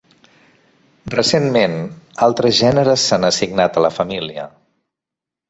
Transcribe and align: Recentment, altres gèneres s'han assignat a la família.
Recentment, 1.15 1.75
altres 2.29 2.57
gèneres 2.61 3.05
s'han 3.11 3.29
assignat 3.31 3.79
a 3.79 3.85
la 3.89 3.93
família. 4.01 4.49